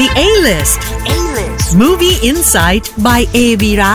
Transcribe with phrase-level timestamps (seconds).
[0.00, 1.76] The A-List A-list.
[1.76, 3.92] Movie Insight by A Vira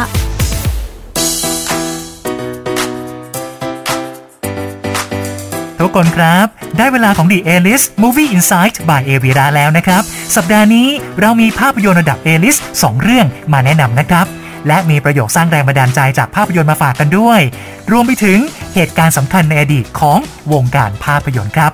[5.79, 6.45] ทุกคนครับ
[6.77, 10.03] ได้เวลาของ The A-List Movie Insight by a v i r a แล้วนะครับ
[10.35, 10.87] สัปดาห์นี้
[11.21, 14.25] เรามีภาพยนตร์ระดับ A-List 2 เรื่องมาแนะนำนะครับ
[14.67, 17.41] และมีประโยคสร้างแรงบันดาลใจจากภาพยนตร์มาฝากกันด้วย
[17.91, 18.39] รวมไปถึง
[18.73, 20.19] เหตุการณ์สำคัญในอดีตของ
[20.53, 21.71] วงการภาพยนตร์ครับ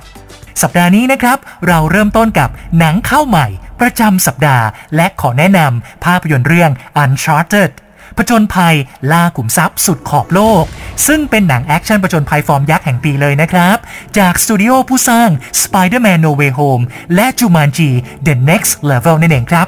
[0.62, 1.38] สัปดาห์นี้นะครับ
[1.68, 2.48] เราเริ่มต้นกับ
[2.78, 3.48] หนังเข้าใหม่
[3.80, 4.66] ประจำสัปดาห์
[4.96, 6.70] และขอแนะนำภาพยนตร์เรื่อง
[7.02, 7.72] Uncharted
[8.16, 8.76] ผจญภัย
[9.12, 10.64] ล่าขุมทรัพย์สุดขอบโลก
[11.06, 13.76] ซึ่งเป็นหนังแอคชั่นผจญภัยฟอร์มยักษ์แห่งปีเลยนะครับ
[14.18, 15.28] จากสตูดิโอผู้สร้าง
[15.62, 16.82] Spider-Man No Way Home
[17.14, 17.90] และ Jumanji
[18.26, 19.66] The Next Level นั่นเองครับ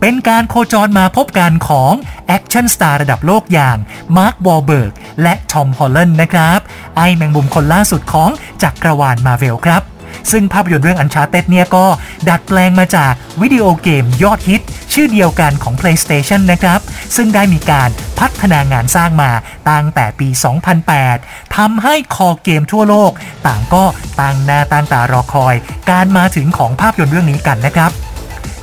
[0.00, 1.92] เป็นการโคจรมาพบกันของ
[2.26, 3.76] action star ระดับโลกอย่าง
[4.16, 6.58] มาร์ควอลเบิร์กและทอมฮอลแลนด์นะครับ
[6.96, 8.30] ไอแมงมุมคนล่าสุดของ
[8.62, 9.82] จักรวาลมาเวลครับ
[10.30, 11.86] ซึ่งภาพยนตร์เรื่อง Uncharted เนี่ยก็
[12.28, 14.62] ดัดแปลงมาจากวิดีโอเกมยอดฮิต
[14.92, 16.80] ชื่อเดียวกันของ PlayStation นะครับ
[17.16, 19.30] ซึ่งได้มีการพัฒนางานสร้างมา
[19.70, 20.28] ตั้งแต่ปี
[20.92, 23.12] 2008 ทำให้คอเกมทั่วโลก
[23.46, 23.84] ต่างก็
[24.20, 25.54] ตั้งหน้าตั้งตารอคอย
[25.90, 27.92] การมาถึงของภาพยนตร์เรื่องนี้กันนะครับ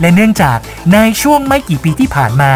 [0.01, 0.57] และเนื่องจาก
[0.93, 2.53] ในช่วงไม่กี่ปีที่ผ่านมา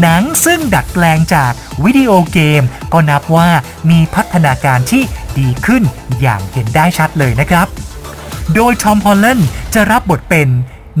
[0.00, 1.52] หนังซึ่งดัดแปลงจาก
[1.84, 2.62] วิดีโอเกม
[2.92, 3.48] ก็นับว่า
[3.90, 5.02] มีพัฒนาการที่
[5.38, 5.82] ดีขึ้น
[6.20, 7.66] อย่างเห็นได้ชัดเลยนะครับ
[8.54, 10.48] โดยทอมฮอลแลนด์จะรับบทเป็น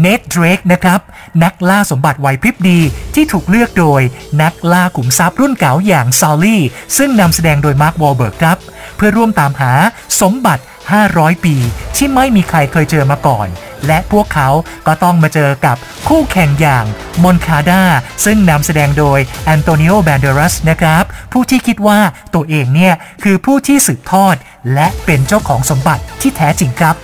[0.00, 1.00] เนทเดรกนะครับ
[1.44, 2.80] นักล่าสมบัติไหวพริบดี
[3.14, 4.00] ที่ถูกเลือกโดย
[4.42, 6.62] นักล่าขุมทรัพย์รุ่นเก่าอย่างซอลลี่
[6.96, 8.58] ซึ่งนำแสดงโดยมาร์ควอลเบิร์กครับ
[8.96, 9.72] เพื่อร่วมตามหา
[10.20, 10.62] สมบัติ
[11.04, 11.54] 500 ปี
[11.96, 13.48] ที่ไม่มีใครเคยเจอมาก่อน
[13.86, 14.48] และพวกเขา
[14.86, 15.76] ก็ต้องมาเจอกับ
[16.08, 16.84] คู่แข่งอย่าง
[17.22, 17.82] มอนคาดา
[18.24, 21.98] ซึ่งนำแสดงโดยแอนโตนิโอแบนเดรัสนะครับ ผู้ที่คิดว่า
[22.34, 24.36] ตัวเองเนี่ย คือผู้ที่สืบทอด
[24.74, 26.96] และเป็นเจ้าของสมบัติที่แท้จริงครับ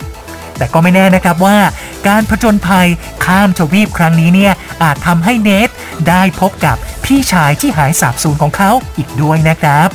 [0.59, 1.59] แต่ก็ไม่แน่นะครับว่า
[2.09, 2.89] การผจญภัย
[3.25, 5.69] ข้ามทวีปครั้งนี้เนี่ยอาจทำให้เนท
[6.09, 9.89] ได้พบกับพี่ชายที่หายสาบสูญของเขาอีกด้วยนะครับ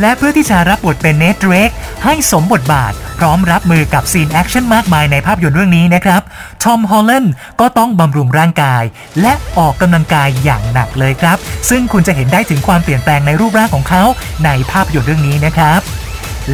[0.00, 1.70] และเพื่อที่จะรับบทเป็นเนทเดรก
[2.04, 6.22] ให้สมบทบาท พร้อมรับมือกับซีนแอคชั่นมากมายในภาพยนตร์เรื่องนี้นะครับ
[6.62, 8.82] ทอมฮอลแลนด์ก็ต้องบำรุงร่างกาย
[9.20, 11.36] และออกกำลังกายอย่างหนักเลยครับ
[11.70, 14.04] ซึ่งคุณจะเห็นได้ถึงความเปลี่ยนแปลงในรูปร่างของเขา
[14.44, 15.80] ในภาพยนตร์เรื่องนี้นะครับ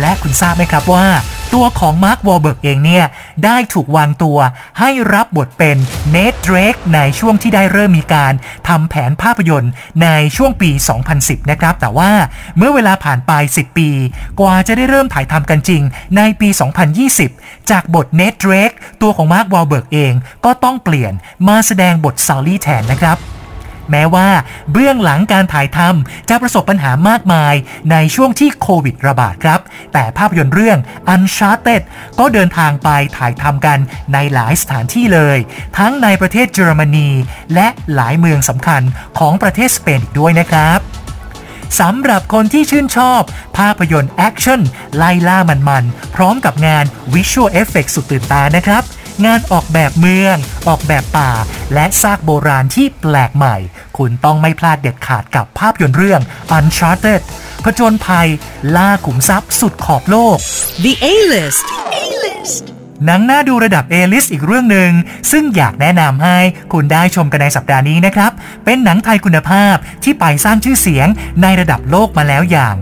[0.01, 1.07] และคุณทราบไหมครับว่า
[1.55, 3.05] ตัวของมาร์ควอลเบิร์กเองเนี่ย
[3.45, 4.39] ได้ถูกวางตัว
[4.81, 5.77] ให้รับบทเป็น
[6.11, 8.33] เนทเดรกในช่วงที่ได้เริ่มมีการ
[8.69, 10.71] ทำแผนภาพยนตร์ในช่วงปี
[11.11, 12.11] 2010 นะครับ แต่ว่า
[12.57, 13.89] เมื่อเวลาผ่านไป 10 ปี
[14.41, 15.83] กว่าจะได้เริ่มถ่ายทำกันจริง
[16.17, 16.49] ในปี
[17.09, 18.71] 2020 จากบทเนทเดรก
[19.03, 20.13] ตัวของมาร์ควอลเบิร์กเอง
[20.45, 21.13] ก็ต้องเปลี่ยน
[21.49, 23.19] มาแสดงบทซอลลี่แทนนะครับ
[23.91, 24.29] แม้ว่า
[24.73, 27.55] เบื้องหลังการถ่ายทำจะประสบปัญหามากมาย
[27.91, 29.61] ในช่วงที่โควิดระบาดครับ
[29.93, 30.79] แต่ภาพยนตร์เรื่อง
[31.15, 31.83] Uncharted
[32.19, 33.79] ก็เดินทางไปถ่ายทำกัน
[34.13, 35.39] ในหลายสถานที่เลย
[35.79, 37.09] ทั้งในประเทศเยอรมนี
[37.55, 38.83] และหลายเมืองสำคัญ
[39.19, 40.81] ของประเทศสเปนอีกด้วยนะครับ
[41.81, 43.23] สำหรับคนที่ชื่นชอบ
[43.59, 44.61] ภาพยนตร์แอคชั่น
[44.97, 48.83] ไล่ล่ามันๆ พร้อมกับงาน visual effect สุดตื่นตานะครับ
[49.25, 50.37] งานออกแบบเมือง
[50.69, 51.31] ออกแบบป่า
[51.75, 53.57] และซากโบราณที่แปลกใหม่
[53.99, 56.21] คุณต้องไม่พลาดเด็ดขาดกับภาพยนตร์เรื่อง
[56.57, 57.23] Uncharted
[57.65, 58.29] ผจญภัย
[58.77, 60.37] ล่าขุมทรัพย์สุดขอบโลก
[60.85, 61.67] The A-List
[62.03, 62.65] A-list.
[63.05, 64.91] หนังน่าดูระดับ A-list อีกเรื่องหนึ่ง
[65.31, 66.39] ซึ่งอยากแนะนำให้
[66.73, 68.33] คุณได้ชมกันในสัปดาห์นี้นะครับ
[68.65, 71.09] เป็นหนังไทยคุณภาพที่ไปสร้างชื่อเสียง
[71.43, 72.77] ในระดับโลกมาแล้วอย่าง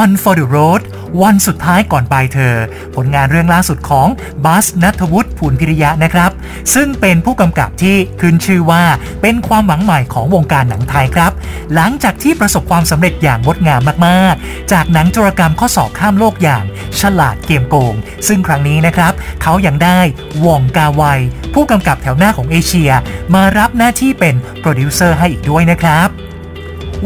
[0.00, 0.82] One for the Road
[1.22, 2.54] วันสุดท้ายก่อนปเธอ
[2.94, 4.08] ผลงานเรื่องล่าสุดของ
[4.44, 6.30] บัสนัทวุฒิภูลพิริยะนะครับ
[6.74, 8.84] ซึ่งเป็นผู้กำกับที่ขึ้นชื่อว่า
[9.22, 11.32] เป็นความหวังใหม่ของวงการหนังไทยครับ
[11.74, 16.64] หลังจากที่ประสบความสำเร็จอย่างงดงามมากๆ จากหนังจรกรรมข้อสอบข้ามโลกอย่าง
[17.00, 17.94] ฉลาดเกมโกง
[18.28, 19.12] ซึ่งครั้งนี้นะครับ
[19.42, 20.00] เขายังได้
[20.44, 21.04] วองกาไว
[21.54, 22.90] ผู้กำกับแถวหน้าของเอเชีย
[23.34, 26.08] มารับหน้าที่เป็นโปรดิวเซอร์ให้อีกด้วยนะครับ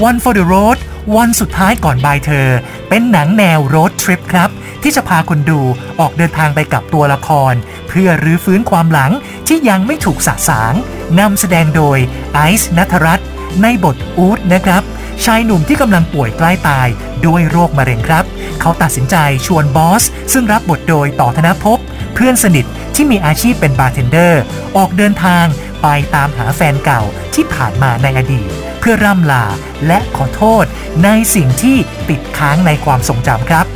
[0.09, 0.79] One for the Road
[1.15, 2.49] วันสุดท้ายก่อนบายเธอ
[2.89, 4.51] เป็นหนังแนว road trip ครับ
[4.83, 5.61] ที่จะพาคนดู
[6.01, 7.53] ออกเดินทางไปกับตัวละคร
[7.89, 9.13] เพื่อรื้อฟื้นความหลัง
[9.49, 10.75] ที่ยังไม่ถูกสะสาง
[11.21, 11.99] นำแสดงโดย
[12.35, 13.29] ไอซ์นัทรัตน์
[13.63, 14.83] ในบทอูดนะครับ
[15.25, 16.89] ชายหนุ่มที่กำลังป่วยใกล้ตาย
[17.27, 18.25] ด้วยโรคมะเร็งครับ
[18.61, 19.17] เขาตัดสินใจ
[19.47, 21.79] ชวนบอส ซึ่งรับบทโดยต่อธนภพ
[22.15, 22.65] เพื่อนสนิท
[22.95, 24.43] ที่มีอาชีพเป็นบาร์เทนเดอร์
[24.77, 25.45] ออกเดินทาง
[25.83, 27.03] ไปตามหาแฟนเก่า
[27.35, 28.51] ที่ผ่านมาในอดีต
[28.89, 29.45] เพื่อร่ำลา
[29.87, 30.65] และขอโทษ
[31.05, 31.77] ในสิ่งที่
[32.09, 33.67] ติดค้างในความทรงจำครับ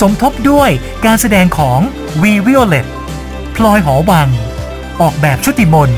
[0.00, 0.70] สมทบด้วย
[1.04, 1.80] การแสดงของ
[2.22, 2.86] วีวิโอเลต
[3.56, 4.28] พลอยหอวัง
[5.00, 5.90] ออกแบบชุติมน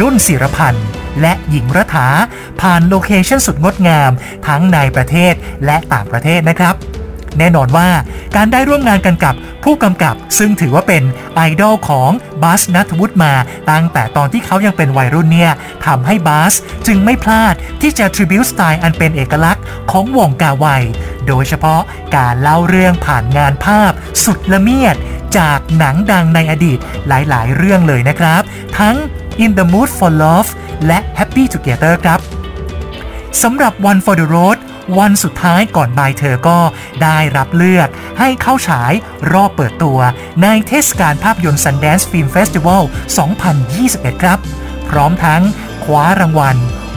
[0.00, 0.86] นุ่นศิรพันธ์
[1.20, 2.08] และหญิงรัฐา
[2.60, 4.10] ผ่าน location สุดงดงาม
[4.46, 5.34] ทั้งในประเทศ
[5.64, 6.74] และต่างประเทศนะครับ
[7.38, 7.88] แน่นอนว่า
[8.36, 9.34] การได้ร่วมงานกันกับ
[9.64, 11.02] ผู้กำกับ ซึ่งถือว่าเป็น
[11.34, 12.10] ไอดอลของ
[12.42, 13.32] บาสนัทวุฒิมา
[13.70, 15.52] ตั้งแต่ตอนที่เขายังเป็นวัยรุ่นเนี่ย
[15.86, 16.54] ทำให้บาส
[16.86, 20.66] จึงไม่พลาดที่จะ tribute สไตล์อันเป็นเอกลักษณ์ของหว่องกาไว
[21.26, 21.80] โดยเฉพาะ
[22.16, 23.92] การเล่าเรื่องผ่านงานภาพ
[24.24, 24.96] สุดละเมียด
[25.38, 26.78] จากหนังดังในอดีต
[27.08, 28.42] หลายๆ เรื่องเลยนะครับ
[28.78, 28.96] ทั้ง
[29.44, 30.50] In the Mood for Love
[30.86, 32.20] และ Happy Together ครับ
[33.42, 34.58] สำหรับ One for the Road
[34.98, 36.58] วันสุดท้ายก่อนบายเธอก็
[37.02, 37.88] ได้รับเลือก
[38.18, 38.92] ให้เข้าฉาย
[39.32, 39.98] รอบเปิดตัว
[40.42, 42.82] ในเทศกาลภาพยนตร์ Sundance Film Festival
[43.52, 44.38] 2021 ครับ
[44.88, 45.42] พร้อมทั้ง
[45.84, 46.56] คว้ารางวัล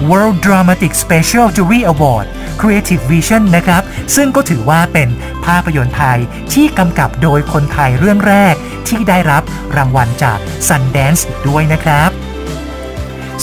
[0.10, 2.26] World Dramatic Special Jury Award
[2.62, 3.84] Creative Vision นะครับ
[4.16, 5.10] ซึ่งก็ถือว่าเป็น
[5.46, 6.20] ภาพยนตร์ไทย
[6.54, 8.56] ที่กำกับโดยคนไทยเรื่องแรก
[8.88, 9.44] ที่ได้รับ
[9.78, 12.12] รางวัลจาก Sundance อีกด้วยนะครับ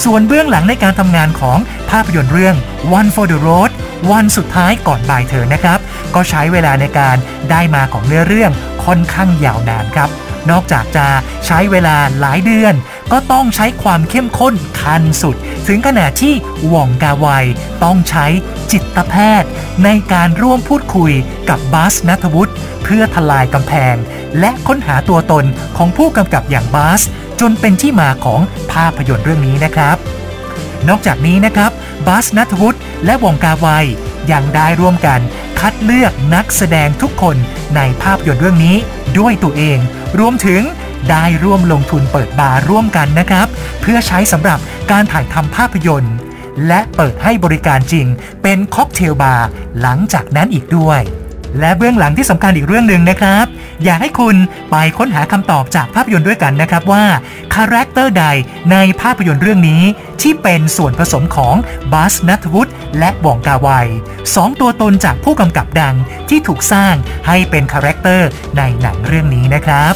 [0.05, 1.59] ส่วนเบื้องหลังในการทำงานของ
[1.91, 2.57] ภาพยนตร์เรื่อง
[2.99, 3.70] One for the Road
[4.09, 5.79] วันสุดท้ายก่อนบ่ายเธอนะครับ
[6.15, 7.17] ก็ใช้เวลาในการ
[7.51, 8.53] ได้มาของเนื้อเรื่อง
[8.85, 10.11] ค่อนข้างยาวนานครับ
[10.51, 11.07] นอกจากจะ
[11.47, 12.75] ใช้เวลาหลายเดือน
[13.13, 15.37] ก็ต้องใช้ความเข้มข้นคันสุด
[15.69, 16.35] ถึงขนาดที่
[16.69, 17.27] หว่องกาไว
[17.85, 18.27] ต้องใช้
[18.73, 19.51] จิตแพทย์
[19.85, 21.13] ในการร่วมพูดคุย
[21.49, 22.53] กับบาสนัทวุฒิ
[22.85, 23.95] เพื่อทลายกำแพง
[24.41, 25.45] และค้นหาตัวตน
[25.77, 27.01] ของผู้กำกับอย่างบาส
[27.41, 28.41] จนเป็นที่มาของ
[28.73, 29.99] ภาพยนตร์เรื่องนี้นะครับ
[30.89, 31.71] นอกจากนี้นะครับ
[32.07, 33.69] บัสนัทวุฒิและวงกาไว
[34.33, 35.21] ยังได้ร่วมกัน
[35.61, 37.37] คัดเลือกนักแสดงทุกคน
[37.77, 38.77] ในภาพยนตร์เรื่องนี้
[39.19, 39.79] ด้วยตัวเอง
[40.19, 40.63] รวมถึง
[41.11, 43.47] ได้ร่วมลงทุนเปิดบาร์ร่วมกันนะครับ
[43.81, 44.59] เพื่อใช้สำหรับ
[44.91, 46.17] การถ่ายทำภาพยนตร์
[46.67, 48.07] และเปิดให้บริการจริง
[48.43, 49.49] เป็นค็อกเทลบาร์
[49.81, 51.01] หลังจากนั้นอีกด้วย
[51.59, 53.47] และเบื้องหลังที่สำคัญอีกเรื่องหนึ่งนะครับ
[53.85, 54.37] อยากให้คุณ
[54.71, 57.05] ไปค้นหาคำตอบจากภาพยนตร์ด้วยกันนะครับว่า
[57.55, 58.25] character ใด
[58.73, 59.83] ในภาพยนตร์เรื่องนี้
[60.23, 61.55] ที่เป็นส่วนผสมของ
[61.93, 63.69] บาสนัทวุฒิและหว่องกาไว
[64.35, 65.95] สองตัวตนจากผู้กำกับดัง
[66.29, 66.95] ที่ถูกสร้าง
[67.27, 69.95] ให้เป็น character ในหนังเรื่องนี้นะครับ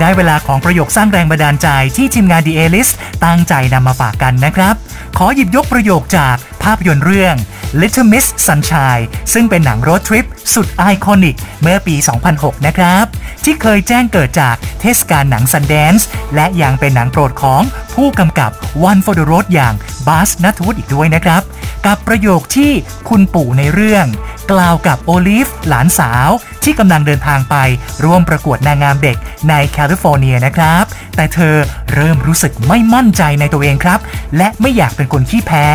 [0.00, 2.92] ได้เวลาของประโยคสร้างแรงบันดาลใจที่ทีมงาน The A-List
[3.24, 4.74] ตั้งใจนำมาฝากกันนะครับ
[5.18, 7.36] ขอหยิบยกประโยคจากภาพยนตร์เรื่อง
[7.80, 11.96] Little Miss Sunshine ซึ่งเป็นหนังโรดทริปสุดไอคอนิก เมื่อปี
[12.30, 13.04] 2006 นะครับ
[13.44, 17.62] ที่เคยแจ้งเกิดจากเทศกาลหนัง Sundance และยังเป็นหนังโปรดของ
[17.94, 18.50] ผู้กำกับ
[18.90, 19.74] One for the Road อย่าง
[20.06, 21.42] บาสนัทวุฒิอีกด้วยนะครับ
[21.86, 22.72] กับประโยคที่
[23.08, 24.06] คุณปู่ในเรื่อง
[24.52, 26.30] กล่าวกับโอลิฟหลานสาว
[26.64, 27.56] ที่กำลังเดินทางไป
[28.04, 29.16] ร่วมประกวดนางงามเด็ก
[29.48, 30.84] ในแคลิฟอร์เนียนะครับ
[31.16, 31.56] แต่เธอ
[31.94, 34.00] เริ่มรู้สึกไม่มั่นใจในตัวเองครับ
[34.36, 35.66] และไม่อยากเป็นคนขี้แพ้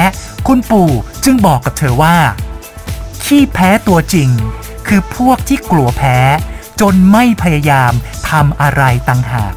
[0.48, 0.90] คุณปู่
[1.26, 2.18] จึงบอกกับเธอว่า
[3.26, 4.30] ขี้แพ้ตัวจริง
[4.88, 6.18] คือพวกที่กลัวแพ้
[6.82, 7.92] จนไม่พยายาม
[8.30, 9.54] ทำอะไรต่างหาก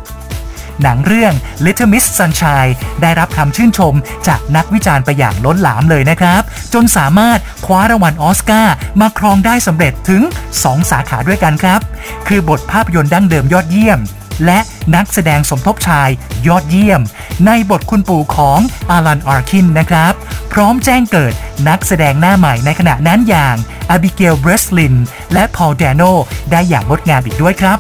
[0.83, 1.35] หนังเรื่อง
[1.65, 3.95] Little Miss Sunshine ได้รับคำชื่นชม
[4.29, 6.43] จากนักวิจารณ์ไปอย่างล้นหลามเลยนะครับ
[6.75, 10.23] จนสามารถคว้ารางวัลออสการ์มาครองได้สำเร็จถึง
[10.57, 11.81] 2 สาขาด้วยกันครับ
[12.29, 13.99] คือบทภาพยนตร์ดั้งเดิมยอดเยี่ยม
[14.45, 14.59] และ
[14.95, 16.09] นักแสดงสมทบชาย
[16.47, 17.01] ยอดเยี่ยม
[17.47, 18.59] ในบทคุณปู่ของ
[18.91, 20.13] อลันอาร์คินนะครับ
[20.53, 21.33] พร้อมแจ้งเกิด
[21.69, 23.57] นักแสดงหน้าใหม่ในขณะนั้นอย่าง
[23.91, 24.95] อาบิเกลเบรสลิน
[25.33, 26.03] และพอลดาโน
[26.51, 27.79] ได้อย่างงดงามอีกด้วยครับ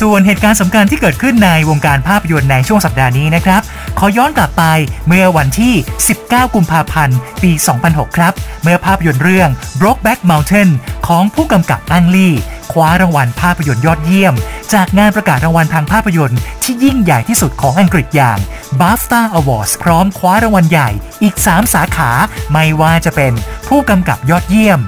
[0.00, 3.62] ส่วนเหตุการณ์สำคัญที่เกิดขึ้นในวงการภาพยนตร์ในช่วงสัปดาห์นี้นะครับ
[3.98, 4.64] ขอย้อนกลับไป
[5.06, 5.74] เมื่อวันที่
[6.14, 7.50] 19 กุมภาพันธ์ ปี
[7.84, 8.32] 2006 ครับ
[8.62, 9.50] เมื่อภาพยนตร์เรื่อง
[9.80, 10.68] Brokeback Mountain
[11.06, 12.34] ของผู้กำกับอังลี่
[12.72, 14.34] คว้ารางวัลภาพยนตร์ยอดเยี่ยม
[14.74, 18.38] จากงานประกาศรางวัลทางภาพยนตร์ที่ยิ่งใหญ่ที่สุดของอังกฤษอย่าง
[18.80, 20.90] BAFTA Awards พร้อมคว้ารางวัลใหญ่
[21.22, 22.10] อีก 3 สาขา
[22.52, 23.32] ไม่ว่าจะเป็น
[23.68, 24.80] ผู้กำกับยอดเยี่ยม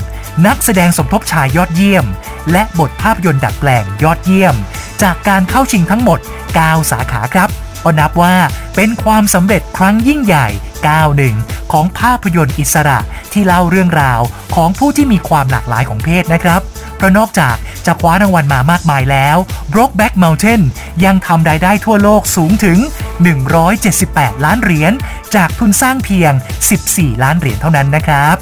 [0.46, 2.04] นักแสดงสมทบชายยอดเยี่ยม
[2.52, 4.54] และบทภาพยนตร์ดัดแปลงยอดเยี่ยม
[5.02, 6.18] จากการเข้าชิงทั้งหมด
[6.54, 7.48] 9 สาขาครับ
[7.84, 8.36] ก็นับว่า
[8.76, 10.46] เป็นความสำเร็จครั้งยิ่งใหญ่
[10.88, 11.34] ก้าวหนึ่ง
[11.72, 12.98] ของภาพยนตร์อิสระ
[13.32, 14.20] ที่เล่าเรื่องราว
[14.54, 16.60] ของผู้ที่มีความหลากหลายของเพศนะครับ
[17.00, 19.36] เพราะนอกจากจะคว้ารางวัลมามากมายแล้ว
[19.72, 20.62] Brokeback Mountain
[21.04, 22.78] ยังทำรายได้ทั่วโลกสูงถึง
[23.60, 24.92] 178 ล้านเหรียญ
[25.34, 26.32] จากทุนสร้างเพียง
[26.78, 28.36] 14 ล้านเหรียญเท่านั้นนะครับ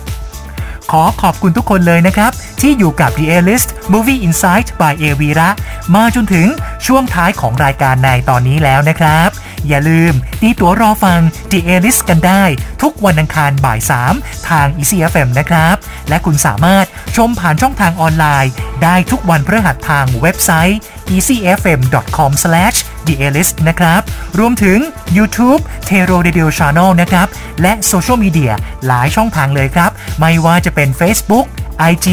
[0.90, 5.48] ขอขอบคุณทุกคนเลยนะครับ ที่อยู่กับ The A-List Movie Insight by a v i r a
[5.94, 6.46] มาจนถึง
[6.86, 9.28] ช่วงท้ายของรายการในตอนนี้แล้วนะครับ
[9.68, 12.42] อย่าลืมตีตั๋วรอฟัง The A-List กันได้
[12.82, 13.80] ทุกวันอังคารบ่าย
[14.12, 15.76] 3 ทาง ECFM นะครับ
[16.08, 16.86] และคุณสามารถ
[17.16, 20.78] ชมผ่านช่องทางออนไลน์ ได้ทุกวันพฤหัสทางเว็บไซต์
[21.14, 24.00] easyfm.com/thealist นะครับ
[24.38, 24.78] รวมถึง
[25.16, 27.26] YouTube t e r o Radio Channel นะครับ
[27.62, 28.52] และโซเชียลมีเดีย
[28.86, 31.46] หลายช่องทางเลยครับ ไม่ว่าจะเป็น Facebook
[31.90, 32.06] IG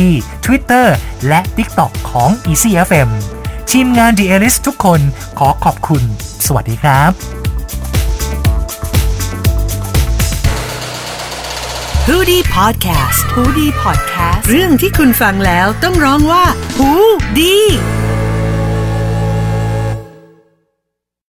[0.46, 0.88] Twitter
[1.28, 3.10] และ TikTok ของ EasyFM
[3.72, 5.02] ทีมงาน The a l i s t ทุกคน
[5.40, 6.04] ขอขอบคุณ
[6.46, 7.12] สวัสดีครับ
[12.08, 16.44] HUDI Podcast HUDI Podcast เรื่องที่คุณฟังแล้วต้องร้องว่า
[16.78, 16.90] หู
[17.40, 17.58] ดี